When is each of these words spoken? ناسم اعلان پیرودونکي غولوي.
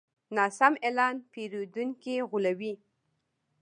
ناسم 0.37 0.73
اعلان 0.85 1.15
پیرودونکي 1.31 2.15
غولوي. 2.29 2.73